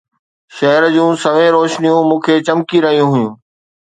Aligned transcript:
شهر 0.55 0.83
جون 0.95 1.13
سوين 1.23 1.49
روشنيون 1.55 2.03
مون 2.09 2.19
کان 2.25 2.39
چمڪي 2.47 2.77
رهيون 2.85 3.07
هيون 3.15 3.31